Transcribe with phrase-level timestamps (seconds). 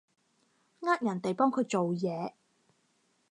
[0.79, 2.33] 呃人哋幫佢哋做嘢